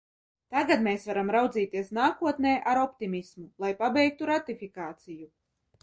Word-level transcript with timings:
Tagad 0.53 0.79
mēs 0.87 1.05
varam 1.09 1.29
raudzīties 1.35 1.93
nākotnē 1.99 2.55
ar 2.73 2.83
optimismu, 2.87 3.47
lai 3.67 3.71
pabeigtu 3.85 4.35
ratifikāciju. 4.35 5.35